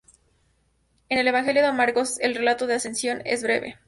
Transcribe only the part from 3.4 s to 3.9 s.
breve.